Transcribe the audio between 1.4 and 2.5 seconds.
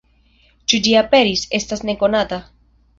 estas nekonata.